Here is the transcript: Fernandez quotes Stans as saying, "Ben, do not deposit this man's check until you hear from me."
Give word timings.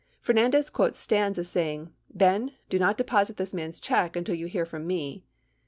Fernandez 0.19 0.71
quotes 0.71 0.97
Stans 0.97 1.37
as 1.37 1.47
saying, 1.47 1.93
"Ben, 2.11 2.53
do 2.69 2.79
not 2.79 2.97
deposit 2.97 3.37
this 3.37 3.53
man's 3.53 3.79
check 3.79 4.15
until 4.15 4.33
you 4.33 4.47
hear 4.47 4.65
from 4.65 4.87
me." 4.87 5.23